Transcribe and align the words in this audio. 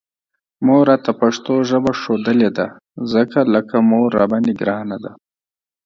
مور 0.65 0.83
راته 0.89 1.11
پښتو 1.21 1.53
ژبه 1.69 1.91
ښودلې 2.01 2.49
ده، 2.57 2.67
ځکه 3.13 3.39
لکه 3.53 3.75
مور 3.89 4.09
راباندې 4.19 4.53
ګرانه 4.61 4.97
ده 5.03 5.11